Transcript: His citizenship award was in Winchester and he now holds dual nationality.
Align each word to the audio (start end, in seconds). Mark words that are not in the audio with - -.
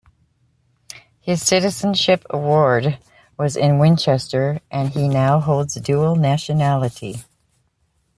His 1.19 1.43
citizenship 1.45 2.25
award 2.31 2.97
was 3.37 3.55
in 3.55 3.77
Winchester 3.77 4.59
and 4.71 4.89
he 4.89 5.07
now 5.07 5.39
holds 5.39 5.75
dual 5.75 6.15
nationality. 6.15 7.21